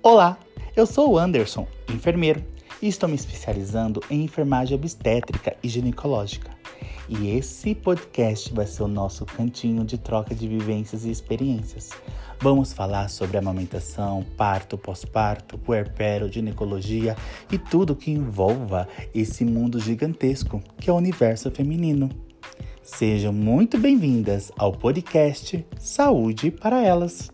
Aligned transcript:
Olá, 0.00 0.38
eu 0.76 0.86
sou 0.86 1.10
o 1.10 1.18
Anderson, 1.18 1.66
enfermeiro, 1.92 2.42
e 2.80 2.86
estou 2.86 3.08
me 3.08 3.16
especializando 3.16 4.00
em 4.08 4.22
enfermagem 4.22 4.76
obstétrica 4.76 5.56
e 5.60 5.68
ginecológica. 5.68 6.52
E 7.08 7.36
esse 7.36 7.74
podcast 7.74 8.54
vai 8.54 8.64
ser 8.64 8.84
o 8.84 8.88
nosso 8.88 9.26
cantinho 9.26 9.84
de 9.84 9.98
troca 9.98 10.36
de 10.36 10.46
vivências 10.46 11.04
e 11.04 11.10
experiências. 11.10 11.90
Vamos 12.40 12.72
falar 12.72 13.10
sobre 13.10 13.38
amamentação, 13.38 14.24
parto, 14.36 14.78
pós-parto, 14.78 15.58
puerpério, 15.58 16.32
ginecologia 16.32 17.16
e 17.50 17.58
tudo 17.58 17.96
que 17.96 18.12
envolva 18.12 18.86
esse 19.12 19.44
mundo 19.44 19.80
gigantesco 19.80 20.62
que 20.78 20.88
é 20.88 20.92
o 20.92 20.96
universo 20.96 21.50
feminino. 21.50 22.08
Sejam 22.84 23.32
muito 23.32 23.76
bem-vindas 23.76 24.52
ao 24.56 24.70
podcast 24.70 25.66
Saúde 25.76 26.52
para 26.52 26.80
Elas. 26.82 27.30